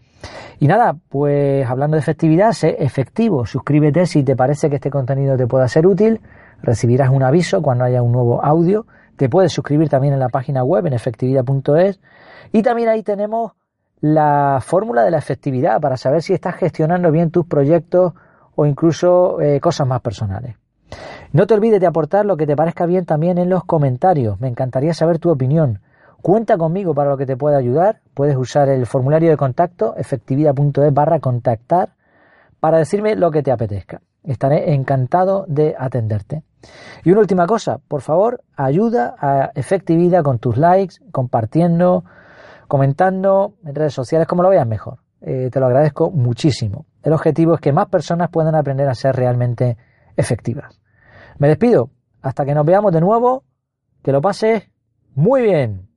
Y 0.59 0.67
nada, 0.67 0.95
pues 1.09 1.69
hablando 1.69 1.95
de 1.95 2.01
efectividad, 2.01 2.53
sé 2.53 2.77
efectivo, 2.79 3.45
suscríbete 3.45 4.05
si 4.05 4.23
te 4.23 4.35
parece 4.35 4.69
que 4.69 4.75
este 4.75 4.89
contenido 4.89 5.37
te 5.37 5.45
pueda 5.45 5.67
ser 5.67 5.85
útil 5.85 6.21
recibirás 6.61 7.09
un 7.09 7.23
aviso 7.23 7.61
cuando 7.61 7.85
haya 7.85 8.01
un 8.01 8.11
nuevo 8.11 8.43
audio. 8.43 8.85
Te 9.15 9.29
puedes 9.29 9.53
suscribir 9.53 9.89
también 9.89 10.13
en 10.13 10.19
la 10.19 10.29
página 10.29 10.63
web 10.63 10.85
en 10.87 10.93
efectividad.es 10.93 11.99
y 12.51 12.61
también 12.63 12.89
ahí 12.89 13.03
tenemos 13.03 13.53
la 14.05 14.59
fórmula 14.61 15.03
de 15.03 15.09
la 15.09 15.17
efectividad 15.17 15.81
para 15.81 15.97
saber 15.97 16.21
si 16.21 16.33
estás 16.33 16.55
gestionando 16.55 17.09
bien 17.09 17.31
tus 17.31 17.47
proyectos 17.47 18.13
o 18.55 18.67
incluso 18.67 19.41
eh, 19.41 19.59
cosas 19.59 19.87
más 19.87 20.01
personales. 20.01 20.55
No 21.33 21.47
te 21.47 21.55
olvides 21.55 21.79
de 21.79 21.87
aportar 21.87 22.23
lo 22.23 22.37
que 22.37 22.45
te 22.45 22.55
parezca 22.55 22.85
bien 22.85 23.05
también 23.05 23.39
en 23.39 23.49
los 23.49 23.65
comentarios. 23.65 24.39
Me 24.39 24.47
encantaría 24.47 24.93
saber 24.93 25.17
tu 25.17 25.31
opinión. 25.31 25.79
Cuenta 26.21 26.55
conmigo 26.55 26.93
para 26.93 27.09
lo 27.09 27.17
que 27.17 27.25
te 27.25 27.35
pueda 27.35 27.57
ayudar. 27.57 28.01
Puedes 28.13 28.37
usar 28.37 28.69
el 28.69 28.85
formulario 28.85 29.31
de 29.31 29.37
contacto 29.37 29.95
efectividad.es 29.97 30.93
barra 30.93 31.19
contactar 31.19 31.89
para 32.59 32.77
decirme 32.77 33.15
lo 33.15 33.31
que 33.31 33.41
te 33.41 33.51
apetezca. 33.51 34.01
Estaré 34.23 34.75
encantado 34.75 35.45
de 35.47 35.75
atenderte. 35.77 36.43
Y 37.03 37.11
una 37.11 37.21
última 37.21 37.47
cosa, 37.47 37.79
por 37.87 38.01
favor, 38.01 38.43
ayuda 38.55 39.15
a 39.19 39.51
efectividad 39.55 40.23
con 40.23 40.37
tus 40.37 40.57
likes, 40.57 40.97
compartiendo, 41.11 42.03
comentando 42.67 43.55
en 43.65 43.75
redes 43.75 43.93
sociales, 43.93 44.27
como 44.27 44.43
lo 44.43 44.49
veas 44.49 44.67
mejor. 44.67 44.99
Eh, 45.21 45.49
te 45.51 45.59
lo 45.59 45.65
agradezco 45.65 46.11
muchísimo. 46.11 46.85
El 47.01 47.13
objetivo 47.13 47.55
es 47.55 47.61
que 47.61 47.73
más 47.73 47.87
personas 47.87 48.29
puedan 48.29 48.55
aprender 48.55 48.87
a 48.87 48.95
ser 48.95 49.15
realmente 49.15 49.77
efectivas. 50.15 50.79
Me 51.37 51.47
despido. 51.47 51.89
Hasta 52.21 52.45
que 52.45 52.53
nos 52.53 52.65
veamos 52.65 52.91
de 52.91 53.01
nuevo. 53.01 53.43
Que 54.03 54.11
lo 54.11 54.21
pases 54.21 54.69
muy 55.15 55.41
bien. 55.41 55.87